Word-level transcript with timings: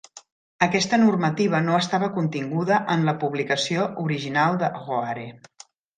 Aquesta 0.67 0.97
normativa 1.01 1.59
no 1.67 1.75
estava 1.83 2.09
continguda 2.15 2.79
en 2.97 3.05
la 3.11 3.15
publicació 3.25 3.85
original 4.07 4.59
de 4.65 4.71
Hoare. 4.87 5.29